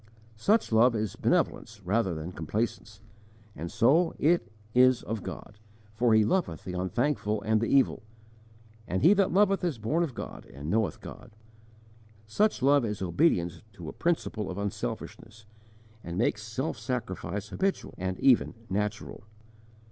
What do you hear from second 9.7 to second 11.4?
born of God and knoweth God.